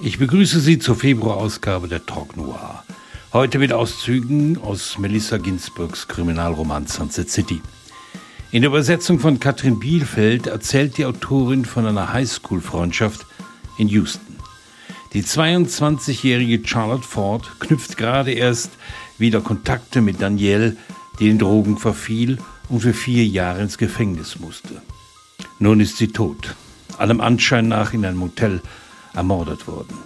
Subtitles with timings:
[0.00, 2.84] Ich begrüße Sie zur Februarausgabe der Talk Noir.
[3.32, 7.60] Heute mit Auszügen aus Melissa Ginsburgs Kriminalroman Sunset City.
[8.52, 13.26] In der Übersetzung von Katrin Bielfeld erzählt die Autorin von einer Highschool-Freundschaft
[13.76, 14.36] in Houston.
[15.14, 18.70] Die 22-jährige Charlotte Ford knüpft gerade erst
[19.18, 20.76] wieder Kontakte mit Danielle,
[21.18, 22.38] die den Drogen verfiel
[22.68, 24.80] und für vier Jahre ins Gefängnis musste.
[25.58, 26.54] Nun ist sie tot,
[26.98, 28.62] allem Anschein nach in einem Motel
[29.18, 29.98] ermordet worden.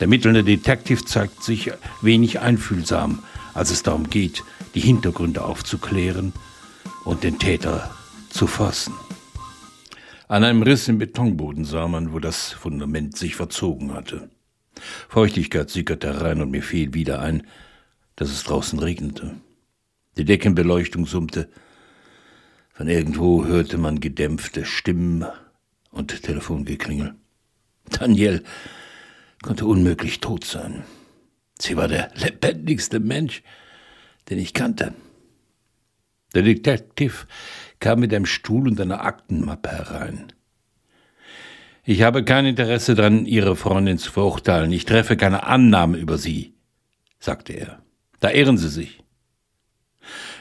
[0.00, 1.70] Der mittelnde Detective zeigt sich
[2.00, 4.42] wenig einfühlsam, als es darum geht,
[4.74, 6.32] die Hintergründe aufzuklären
[7.04, 7.94] und den Täter
[8.30, 8.94] zu fassen.
[10.26, 14.30] An einem Riss im Betonboden sah man, wo das Fundament sich verzogen hatte.
[15.08, 17.46] Feuchtigkeit sickerte herein und mir fiel wieder ein,
[18.16, 19.36] dass es draußen regnete.
[20.16, 21.50] Die Deckenbeleuchtung summte.
[22.72, 25.26] Von irgendwo hörte man gedämpfte Stimmen
[25.90, 27.14] und Telefongeklingel.
[27.90, 28.42] Danielle
[29.42, 30.84] konnte unmöglich tot sein.
[31.58, 33.42] Sie war der lebendigste Mensch,
[34.28, 34.94] den ich kannte.
[36.34, 37.26] Der Detektiv
[37.78, 40.32] kam mit einem Stuhl und einer Aktenmappe herein.
[41.84, 44.72] Ich habe kein Interesse daran, Ihre Freundin zu verurteilen.
[44.72, 46.54] Ich treffe keine Annahmen über Sie,
[47.20, 47.82] sagte er.
[48.20, 49.02] Da ehren Sie sich.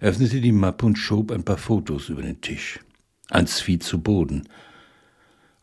[0.00, 2.80] Er öffnete die Mappe und schob ein paar Fotos über den Tisch.
[3.30, 4.48] Eins fiel zu Boden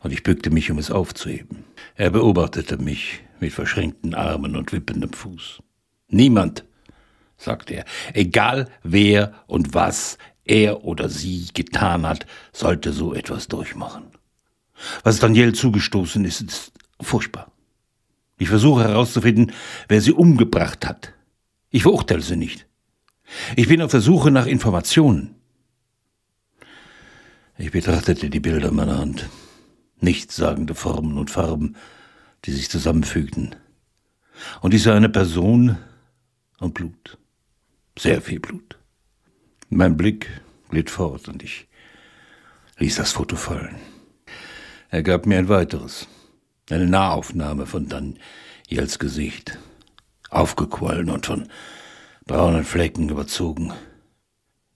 [0.06, 1.64] und ich bückte mich, um es aufzuheben.
[1.96, 5.58] Er beobachtete mich mit verschränkten Armen und wippendem Fuß.
[6.06, 6.64] Niemand,
[7.36, 14.04] sagte er, egal wer und was er oder sie getan hat, sollte so etwas durchmachen.
[15.02, 17.50] Was Danielle zugestoßen ist, ist furchtbar.
[18.38, 19.50] Ich versuche herauszufinden,
[19.88, 21.14] wer sie umgebracht hat.
[21.70, 22.68] Ich verurteile sie nicht.
[23.56, 25.34] Ich bin auf der Suche nach Informationen.
[27.58, 29.28] Ich betrachtete die Bilder meiner Hand
[30.00, 31.76] nichtssagende Formen und Farben,
[32.44, 33.56] die sich zusammenfügten.
[34.60, 35.78] Und ich sah eine Person
[36.58, 37.18] und Blut.
[37.98, 38.78] Sehr viel Blut.
[39.68, 40.28] Mein Blick
[40.68, 41.66] glitt fort und ich
[42.78, 43.76] ließ das Foto fallen.
[44.90, 46.06] Er gab mir ein weiteres,
[46.70, 49.58] eine Nahaufnahme von Daniels Gesicht,
[50.30, 51.48] aufgequollen und von
[52.26, 53.72] braunen Flecken überzogen.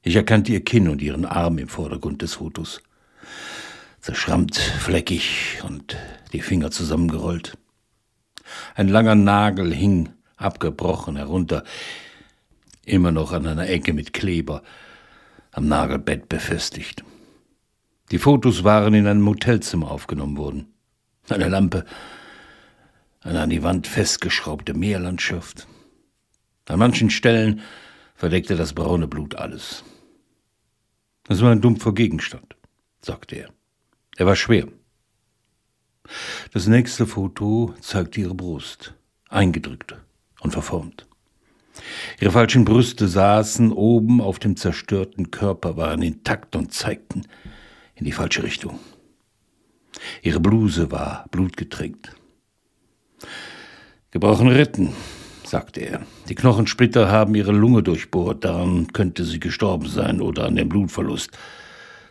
[0.03, 2.81] Ich erkannte ihr Kinn und ihren Arm im Vordergrund des Fotos
[4.01, 5.97] zerschrammt, fleckig und
[6.33, 7.57] die Finger zusammengerollt.
[8.75, 11.65] Ein langer Nagel hing abgebrochen herunter,
[12.85, 14.63] immer noch an einer Ecke mit Kleber,
[15.53, 17.05] am Nagelbett befestigt.
[18.11, 20.73] Die Fotos waren in einem Hotelzimmer aufgenommen worden.
[21.29, 21.85] Eine Lampe,
[23.21, 25.69] eine an die Wand festgeschraubte Meerlandschaft.
[26.67, 27.61] An manchen Stellen
[28.15, 29.85] verdeckte das braune Blut alles.
[31.25, 32.57] Das war ein dumpfer Gegenstand,
[33.03, 33.60] sagte er.
[34.21, 34.69] Er war schwer.
[36.53, 38.93] Das nächste Foto zeigte ihre Brust,
[39.31, 39.97] eingedrückt
[40.41, 41.07] und verformt.
[42.21, 47.23] Ihre falschen Brüste saßen oben auf dem zerstörten Körper, waren intakt und zeigten
[47.95, 48.79] in die falsche Richtung.
[50.21, 52.15] Ihre Bluse war blutgetränkt.
[54.11, 54.93] Gebrochene Rippen,
[55.45, 56.03] sagte er.
[56.29, 61.31] Die Knochensplitter haben ihre Lunge durchbohrt, daran könnte sie gestorben sein oder an dem Blutverlust.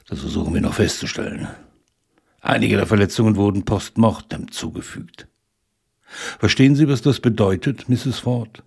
[0.07, 1.47] Das versuchen wir noch festzustellen.
[2.41, 5.27] Einige der Verletzungen wurden postmortem zugefügt.
[6.39, 8.19] Verstehen Sie, was das bedeutet, Mrs.
[8.19, 8.63] Ford?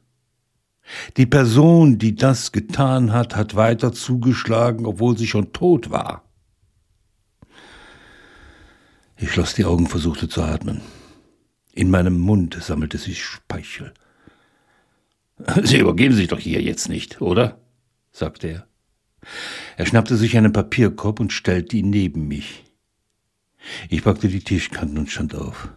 [1.16, 6.24] Die Person, die das getan hat, hat weiter zugeschlagen, obwohl sie schon tot war.
[9.16, 10.80] Ich schloss die Augen, versuchte zu atmen.
[11.72, 13.94] In meinem Mund sammelte sich Speichel.
[15.62, 17.60] Sie übergeben sich doch hier jetzt nicht, oder?
[18.10, 18.66] sagte er.
[19.76, 22.64] Er schnappte sich einen Papierkorb und stellte ihn neben mich.
[23.88, 25.68] Ich packte die Tischkanten und stand auf.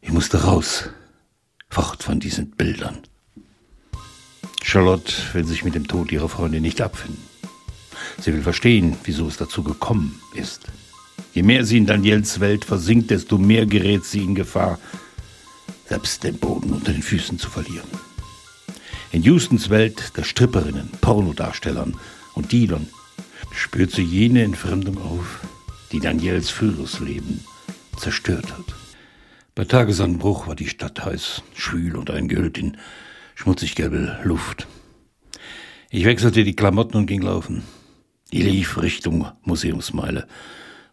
[0.00, 0.90] Ich musste raus,
[1.68, 2.98] fort von diesen Bildern.
[4.62, 7.22] Charlotte will sich mit dem Tod ihrer Freundin nicht abfinden.
[8.20, 10.62] Sie will verstehen, wieso es dazu gekommen ist.
[11.34, 14.78] Je mehr sie in Daniels Welt versinkt, desto mehr gerät sie in Gefahr,
[15.88, 17.88] selbst den Boden unter den Füßen zu verlieren.
[19.12, 21.96] In Houstons Welt der Stripperinnen, Pornodarstellern
[22.34, 22.88] und Dealern
[23.50, 25.40] spürt sie jene Entfremdung auf,
[25.92, 27.44] die Daniels früheres Leben
[27.96, 28.74] zerstört hat.
[29.54, 32.78] Bei Tagesanbruch war die Stadt heiß, schwül und eingehüllt in
[33.34, 34.66] schmutzig gelbe Luft.
[35.90, 37.62] Ich wechselte die Klamotten und ging laufen.
[38.30, 40.26] Ich lief Richtung Museumsmeile,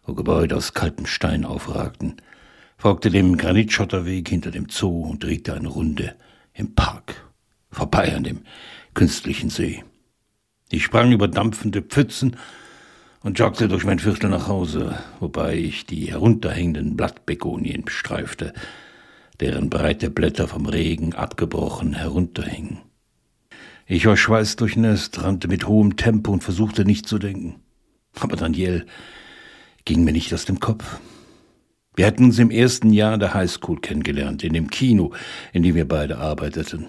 [0.04, 2.16] wo Gebäude aus kaltem Stein aufragten,
[2.76, 6.14] folgte dem Granitschotterweg hinter dem Zoo und drehte eine Runde
[6.52, 7.14] im Park,
[7.70, 8.40] vorbei an dem
[8.92, 9.82] künstlichen See.
[10.68, 12.36] Ich sprang über dampfende Pfützen
[13.22, 18.52] und joggte durch mein Viertel nach Hause, wobei ich die herunterhängenden Blattbegonien bestreifte,
[19.40, 22.78] deren breite Blätter vom Regen abgebrochen herunterhingen.
[23.86, 27.56] Ich war schweißdurchnässt, rannte mit hohem Tempo und versuchte nicht zu denken.
[28.18, 28.86] Aber Daniel
[29.84, 31.00] ging mir nicht aus dem Kopf.
[31.96, 35.12] Wir hatten uns im ersten Jahr der Highschool kennengelernt, in dem Kino,
[35.52, 36.86] in dem wir beide arbeiteten.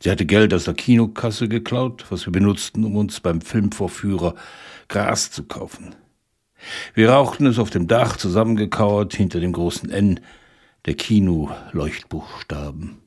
[0.00, 4.34] Sie hatte Geld aus der Kinokasse geklaut, was wir benutzten, um uns beim Filmvorführer
[4.88, 5.94] Gras zu kaufen.
[6.94, 10.20] Wir rauchten es auf dem Dach zusammengekauert hinter dem großen N
[10.84, 12.98] der Kino-Leuchtbuchstaben.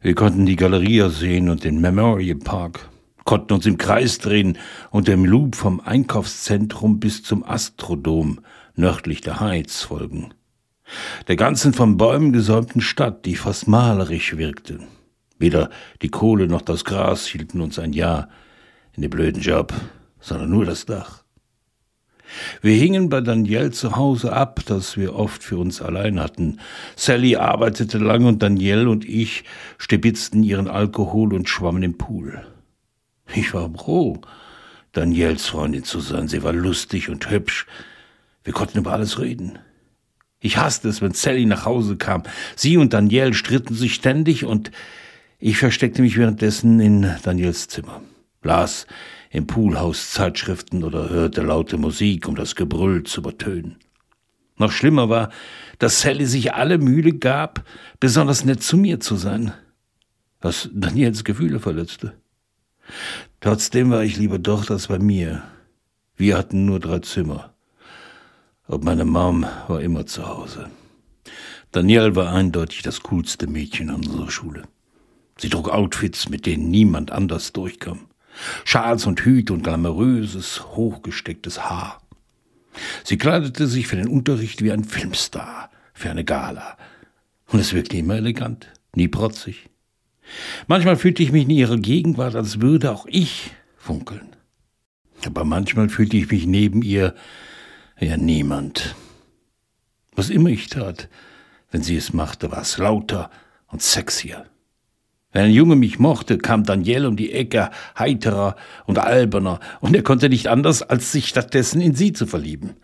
[0.00, 2.88] Wir konnten die Galeria sehen und den Memorial Park,
[3.24, 4.58] konnten uns im Kreis drehen
[4.90, 8.40] und dem Loop vom Einkaufszentrum bis zum Astrodom
[8.76, 10.34] nördlich der Heights folgen.
[11.28, 14.80] Der ganzen von Bäumen gesäumten Stadt, die fast malerisch wirkte.
[15.38, 15.70] Weder
[16.02, 18.28] die Kohle noch das Gras hielten uns ein Jahr
[18.94, 19.72] in dem blöden Job,
[20.20, 21.24] sondern nur das Dach.
[22.62, 26.60] Wir hingen bei Daniel zu Hause ab, das wir oft für uns allein hatten.
[26.96, 29.44] Sally arbeitete lang und Daniel und ich
[29.78, 32.44] stibitzten ihren Alkohol und schwammen im Pool.
[33.34, 34.20] Ich war froh,
[34.92, 36.28] Daniels Freundin zu sein.
[36.28, 37.66] Sie war lustig und hübsch.
[38.42, 39.58] Wir konnten über alles reden.
[40.40, 42.22] Ich hasste es, wenn Sally nach Hause kam.
[42.54, 44.70] Sie und Daniel stritten sich ständig und
[45.46, 48.00] ich versteckte mich währenddessen in Daniels Zimmer,
[48.42, 48.86] las
[49.28, 53.76] im Poolhaus Zeitschriften oder hörte laute Musik, um das Gebrüll zu übertönen.
[54.56, 55.28] Noch schlimmer war,
[55.78, 57.62] dass Sally sich alle Mühe gab,
[58.00, 59.52] besonders nett zu mir zu sein,
[60.40, 62.14] was Daniels Gefühle verletzte.
[63.40, 65.42] Trotzdem war ich lieber dort als bei mir.
[66.16, 67.52] Wir hatten nur drei Zimmer.
[68.66, 70.70] Und meine Mom war immer zu Hause.
[71.70, 74.62] Danielle war eindeutig das coolste Mädchen an unserer Schule.
[75.38, 78.06] Sie trug Outfits, mit denen niemand anders durchkam.
[78.64, 82.00] Schals und Hüte und glamouröses, hochgestecktes Haar.
[83.04, 86.76] Sie kleidete sich für den Unterricht wie ein Filmstar, für eine Gala.
[87.48, 89.68] Und es wirkte immer elegant, nie protzig.
[90.66, 94.34] Manchmal fühlte ich mich in ihrer Gegenwart, als würde auch ich funkeln.
[95.24, 97.14] Aber manchmal fühlte ich mich neben ihr
[98.00, 98.94] ja niemand.
[100.16, 101.08] Was immer ich tat,
[101.70, 103.30] wenn sie es machte, war es lauter
[103.68, 104.46] und sexier.
[105.34, 108.54] Wenn ein Junge mich mochte, kam Daniel um die Ecke, heiterer
[108.86, 112.76] und alberner, und er konnte nicht anders, als sich stattdessen in sie zu verlieben.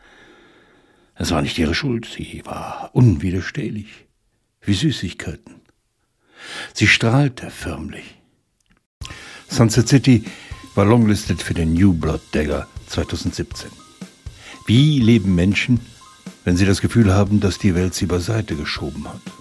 [1.14, 4.08] Es war nicht ihre Schuld, sie war unwiderstehlich,
[4.62, 5.60] wie Süßigkeiten.
[6.74, 8.16] Sie strahlte förmlich.
[9.48, 10.24] Sunset City
[10.74, 13.70] war longlisted für den New Blood Dagger 2017.
[14.66, 15.78] Wie leben Menschen,
[16.44, 19.39] wenn sie das Gefühl haben, dass die Welt sie beiseite geschoben hat?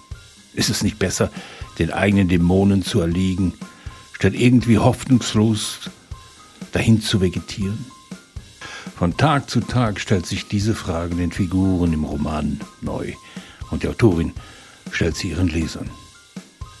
[0.54, 1.30] Ist es nicht besser,
[1.78, 3.54] den eigenen Dämonen zu erliegen,
[4.12, 5.90] statt irgendwie hoffnungslos
[6.72, 7.86] dahin zu vegetieren?
[8.96, 13.14] Von Tag zu Tag stellt sich diese Frage den Figuren im Roman neu
[13.70, 14.32] und die Autorin
[14.90, 15.88] stellt sie ihren Lesern.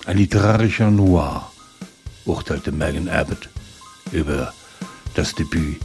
[0.04, 1.50] Ein literarischer Noir,
[2.24, 3.48] urteilte Megan Abbott
[4.12, 4.52] über
[5.14, 5.80] das Debüt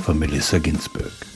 [0.00, 1.27] von Melissa Ginsberg.